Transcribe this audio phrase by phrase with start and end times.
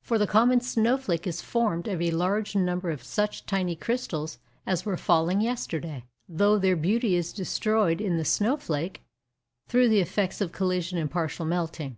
[0.00, 4.38] For the common snow flake is formed of a large number of such tiny crystals
[4.64, 9.02] as were falling yesterday; though their beauty is destroyed in the snow flake,
[9.66, 11.96] through the effects of collision and partial melting.